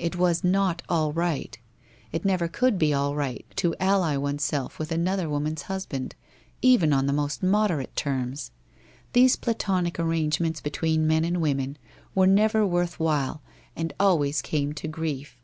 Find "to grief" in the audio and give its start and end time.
14.72-15.38